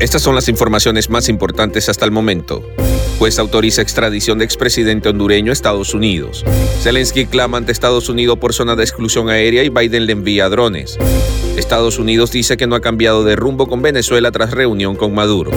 Estas 0.00 0.22
son 0.22 0.34
las 0.34 0.48
informaciones 0.48 1.10
más 1.10 1.28
importantes 1.28 1.88
hasta 1.88 2.04
el 2.04 2.10
momento. 2.10 2.62
Juez 3.18 3.38
autoriza 3.38 3.80
extradición 3.80 4.38
de 4.38 4.44
expresidente 4.44 5.08
hondureño 5.08 5.50
a 5.50 5.54
Estados 5.54 5.94
Unidos. 5.94 6.44
Zelensky 6.82 7.26
clama 7.26 7.56
ante 7.56 7.72
Estados 7.72 8.08
Unidos 8.10 8.38
por 8.38 8.52
zona 8.52 8.76
de 8.76 8.82
exclusión 8.82 9.30
aérea 9.30 9.64
y 9.64 9.70
Biden 9.70 10.06
le 10.06 10.12
envía 10.12 10.48
drones. 10.50 10.98
Estados 11.56 11.98
Unidos 11.98 12.30
dice 12.30 12.58
que 12.58 12.66
no 12.66 12.76
ha 12.76 12.80
cambiado 12.80 13.24
de 13.24 13.36
rumbo 13.36 13.66
con 13.66 13.80
Venezuela 13.80 14.30
tras 14.30 14.50
reunión 14.50 14.96
con 14.96 15.14
Maduro. 15.14 15.50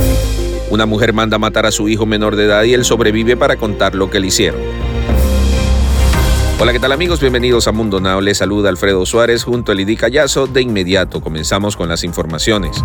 Una 0.69 0.85
mujer 0.85 1.11
manda 1.11 1.37
matar 1.37 1.65
a 1.65 1.71
su 1.71 1.89
hijo 1.89 2.05
menor 2.05 2.37
de 2.37 2.45
edad 2.45 2.63
y 2.63 2.73
él 2.73 2.85
sobrevive 2.85 3.35
para 3.35 3.57
contar 3.57 3.93
lo 3.95 4.09
que 4.09 4.21
le 4.21 4.27
hicieron. 4.27 4.61
Hola, 6.61 6.73
¿qué 6.73 6.79
tal 6.79 6.91
amigos? 6.91 7.19
Bienvenidos 7.19 7.67
a 7.67 7.71
Mundo 7.71 7.99
Now. 7.99 8.21
Les 8.21 8.37
saluda 8.37 8.69
Alfredo 8.69 9.05
Suárez 9.05 9.43
junto 9.43 9.71
a 9.71 9.75
Lidy 9.75 9.95
Callazo. 9.95 10.45
De 10.45 10.61
inmediato 10.61 11.21
comenzamos 11.21 11.75
con 11.75 11.89
las 11.89 12.03
informaciones. 12.03 12.83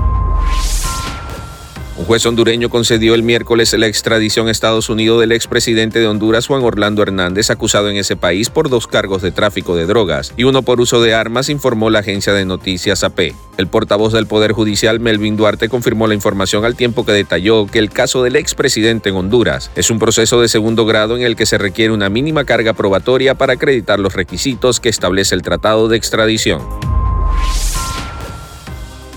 Un 1.97 2.07
juez 2.07 2.27
hondureño 2.27 2.71
concedió 2.71 3.15
el 3.15 3.23
miércoles 3.23 3.73
la 3.73 3.87
extradición 3.87 4.49
a 4.49 4.51
Estados 4.51 4.89
Unidos 4.89 5.21
del 5.21 5.31
expresidente 5.31 6.01
de 6.01 6.09
Honduras, 6.09 6.49
Juan 6.49 6.65
Orlando 6.65 7.03
Hernández, 7.03 7.51
acusado 7.51 7.89
en 7.89 7.97
ese 7.97 8.17
país 8.17 8.51
por 8.51 8.69
dos 8.69 8.89
cargos 8.89 9.23
de 9.23 9.31
tráfico 9.31 9.77
de 9.77 9.87
drogas 9.87 10.35
y 10.37 10.43
uno 10.43 10.63
por 10.63 10.81
uso 10.81 11.01
de 11.01 11.15
armas, 11.15 11.49
informó 11.51 11.91
la 11.91 12.01
agencia 12.01 12.33
de 12.33 12.45
noticias 12.45 13.05
AP. 13.05 13.33
El 13.59 13.69
portavoz 13.69 14.13
del 14.13 14.27
Poder 14.27 14.51
Judicial, 14.51 14.99
Melvin 14.99 15.37
Duarte, 15.37 15.69
confirmó 15.69 16.09
la 16.09 16.15
información 16.15 16.65
al 16.65 16.75
tiempo 16.75 17.07
que 17.07 17.13
detalló 17.13 17.69
que 17.69 17.79
el 17.79 17.91
caso 17.91 18.25
del 18.25 18.35
expresidente 18.35 19.11
en 19.11 19.15
Honduras 19.15 19.71
es 19.77 19.89
un 19.89 20.01
proceso 20.01 20.41
de 20.41 20.49
segundo 20.49 20.87
grado 20.87 21.17
en 21.17 21.23
el 21.23 21.37
que 21.37 21.47
se 21.47 21.59
requiere 21.59 21.95
una 21.95 22.09
mínima 22.09 22.45
carga 22.45 22.73
probatoria 22.73 23.37
para 23.37 23.53
acreditar 23.53 24.01
los 24.01 24.15
requisitos 24.15 24.81
que 24.81 24.89
establece 24.89 25.37
el 25.37 25.43
Tratado 25.43 25.87
de 25.87 25.97
Extradición. 25.97 26.94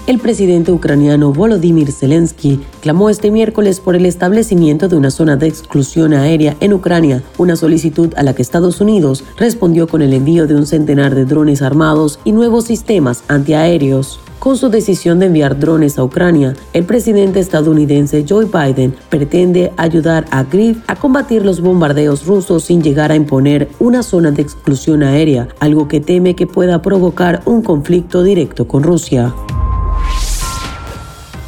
El 0.07 0.19
presidente 0.19 0.71
ucraniano 0.71 1.33
Volodymyr 1.33 1.91
Zelensky 1.91 2.61
clamó 2.79 3.09
este 3.09 3.29
miércoles 3.29 3.81
por 3.81 3.93
el 3.93 4.05
establecimiento 4.05 4.87
de 4.87 4.95
una 4.95 5.11
zona 5.11 5.35
de 5.35 5.47
exclusión 5.47 6.13
aérea 6.13 6.55
en 6.61 6.71
Ucrania, 6.71 7.23
una 7.37 7.57
solicitud 7.57 8.13
a 8.15 8.23
la 8.23 8.33
que 8.33 8.41
Estados 8.41 8.79
Unidos 8.79 9.25
respondió 9.35 9.85
con 9.89 10.01
el 10.01 10.13
envío 10.13 10.47
de 10.47 10.55
un 10.55 10.65
centenar 10.65 11.13
de 11.13 11.25
drones 11.25 11.61
armados 11.61 12.21
y 12.23 12.31
nuevos 12.31 12.63
sistemas 12.63 13.25
antiaéreos. 13.27 14.21
Con 14.39 14.55
su 14.55 14.69
decisión 14.69 15.19
de 15.19 15.25
enviar 15.25 15.59
drones 15.59 15.99
a 15.99 16.05
Ucrania, 16.05 16.53
el 16.71 16.85
presidente 16.85 17.41
estadounidense 17.41 18.23
Joe 18.25 18.45
Biden 18.45 18.95
pretende 19.09 19.73
ayudar 19.75 20.25
a 20.31 20.45
Kyiv 20.45 20.81
a 20.87 20.95
combatir 20.95 21.43
los 21.43 21.59
bombardeos 21.59 22.25
rusos 22.25 22.63
sin 22.63 22.81
llegar 22.81 23.11
a 23.11 23.17
imponer 23.17 23.67
una 23.77 24.03
zona 24.03 24.31
de 24.31 24.41
exclusión 24.41 25.03
aérea, 25.03 25.49
algo 25.59 25.89
que 25.89 25.99
teme 25.99 26.33
que 26.33 26.47
pueda 26.47 26.81
provocar 26.81 27.41
un 27.43 27.61
conflicto 27.61 28.23
directo 28.23 28.69
con 28.69 28.83
Rusia. 28.83 29.33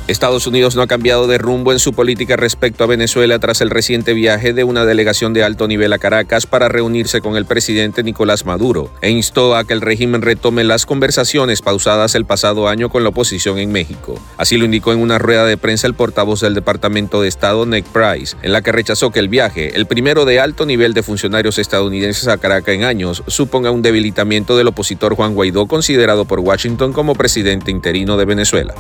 Estados 0.09 0.47
Unidos 0.47 0.75
no 0.75 0.81
ha 0.81 0.87
cambiado 0.87 1.27
de 1.27 1.37
rumbo 1.37 1.71
en 1.71 1.77
su 1.77 1.93
política 1.93 2.35
respecto 2.35 2.83
a 2.83 2.87
Venezuela 2.87 3.37
tras 3.37 3.61
el 3.61 3.69
reciente 3.69 4.15
viaje 4.15 4.53
de 4.53 4.63
una 4.63 4.83
delegación 4.83 5.33
de 5.33 5.43
alto 5.43 5.67
nivel 5.67 5.93
a 5.93 5.99
Caracas 5.99 6.47
para 6.47 6.67
reunirse 6.67 7.21
con 7.21 7.35
el 7.35 7.45
presidente 7.45 8.01
Nicolás 8.01 8.43
Maduro 8.43 8.89
e 9.03 9.11
instó 9.11 9.55
a 9.55 9.65
que 9.65 9.73
el 9.73 9.81
régimen 9.81 10.23
retome 10.23 10.63
las 10.63 10.87
conversaciones 10.87 11.61
pausadas 11.61 12.15
el 12.15 12.25
pasado 12.25 12.67
año 12.67 12.89
con 12.89 13.03
la 13.03 13.09
oposición 13.09 13.59
en 13.59 13.71
México. 13.71 14.19
Así 14.37 14.57
lo 14.57 14.65
indicó 14.65 14.93
en 14.93 14.99
una 14.99 15.19
rueda 15.19 15.45
de 15.45 15.57
prensa 15.57 15.85
el 15.85 15.93
portavoz 15.93 16.41
del 16.41 16.55
Departamento 16.55 17.21
de 17.21 17.27
Estado, 17.27 17.67
Nick 17.67 17.85
Price, 17.85 18.35
en 18.41 18.51
la 18.51 18.63
que 18.63 18.71
rechazó 18.71 19.11
que 19.11 19.19
el 19.19 19.29
viaje, 19.29 19.75
el 19.75 19.85
primero 19.85 20.25
de 20.25 20.39
alto 20.39 20.65
nivel 20.65 20.95
de 20.95 21.03
funcionarios 21.03 21.59
estadounidenses 21.59 22.27
a 22.27 22.39
Caracas 22.39 22.73
en 22.73 22.83
años, 22.83 23.21
suponga 23.27 23.69
un 23.69 23.83
debilitamiento 23.83 24.57
del 24.57 24.69
opositor 24.69 25.13
Juan 25.13 25.35
Guaidó, 25.35 25.67
considerado 25.67 26.25
por 26.25 26.39
Washington 26.39 26.93
como 26.93 27.13
presidente 27.13 27.69
interino 27.69 28.17
de 28.17 28.25
Venezuela. 28.25 28.73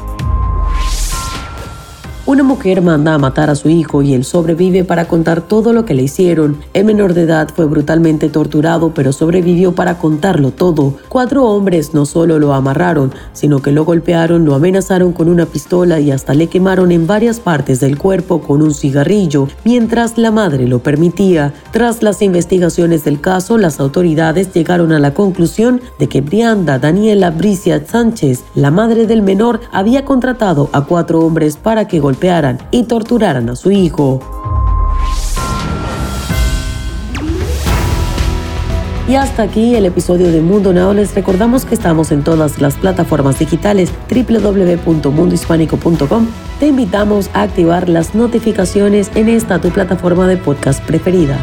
Una 2.29 2.43
mujer 2.43 2.83
manda 2.83 3.15
a 3.15 3.17
matar 3.17 3.49
a 3.49 3.55
su 3.55 3.69
hijo 3.69 4.03
y 4.03 4.13
él 4.13 4.23
sobrevive 4.23 4.83
para 4.83 5.07
contar 5.07 5.41
todo 5.41 5.73
lo 5.73 5.83
que 5.83 5.95
le 5.95 6.03
hicieron. 6.03 6.59
El 6.75 6.85
menor 6.85 7.15
de 7.15 7.23
edad 7.23 7.49
fue 7.51 7.65
brutalmente 7.65 8.29
torturado, 8.29 8.93
pero 8.93 9.13
sobrevivió 9.13 9.73
para 9.73 9.97
contarlo 9.97 10.51
todo. 10.51 10.93
Cuatro 11.09 11.45
hombres 11.45 11.95
no 11.95 12.05
solo 12.05 12.37
lo 12.37 12.53
amarraron, 12.53 13.11
sino 13.33 13.63
que 13.63 13.71
lo 13.71 13.83
golpearon, 13.83 14.45
lo 14.45 14.53
amenazaron 14.53 15.11
con 15.11 15.27
una 15.27 15.47
pistola 15.47 15.99
y 15.99 16.11
hasta 16.11 16.35
le 16.35 16.45
quemaron 16.45 16.91
en 16.91 17.07
varias 17.07 17.39
partes 17.39 17.79
del 17.79 17.97
cuerpo 17.97 18.41
con 18.41 18.61
un 18.61 18.75
cigarrillo, 18.75 19.47
mientras 19.65 20.19
la 20.19 20.29
madre 20.29 20.67
lo 20.67 20.83
permitía. 20.83 21.55
Tras 21.71 22.03
las 22.03 22.21
investigaciones 22.21 23.03
del 23.05 23.19
caso, 23.21 23.57
las 23.57 23.79
autoridades 23.79 24.53
llegaron 24.53 24.91
a 24.91 24.99
la 24.99 25.15
conclusión 25.15 25.81
de 25.97 26.07
que 26.07 26.21
Brianda 26.21 26.77
Daniela 26.77 27.31
Bricia 27.31 27.83
Sánchez, 27.83 28.43
la 28.53 28.69
madre 28.69 29.07
del 29.07 29.23
menor, 29.23 29.61
había 29.71 30.05
contratado 30.05 30.69
a 30.73 30.85
cuatro 30.85 31.21
hombres 31.21 31.57
para 31.57 31.87
que 31.87 31.99
y 32.71 32.83
torturaran 32.83 33.49
a 33.49 33.55
su 33.55 33.71
hijo. 33.71 34.19
Y 39.07 39.15
hasta 39.15 39.43
aquí 39.43 39.75
el 39.75 39.85
episodio 39.85 40.29
de 40.31 40.41
Mundo 40.41 40.71
Now. 40.71 40.93
Les 40.93 41.15
recordamos 41.15 41.65
que 41.65 41.73
estamos 41.73 42.11
en 42.11 42.23
todas 42.23 42.61
las 42.61 42.75
plataformas 42.75 43.39
digitales 43.39 43.91
www.mundohispánico.com. 44.07 46.27
Te 46.59 46.67
invitamos 46.67 47.31
a 47.33 47.41
activar 47.41 47.89
las 47.89 48.13
notificaciones 48.13 49.09
en 49.15 49.29
esta 49.29 49.59
tu 49.59 49.69
plataforma 49.69 50.27
de 50.27 50.37
podcast 50.37 50.85
preferida. 50.85 51.39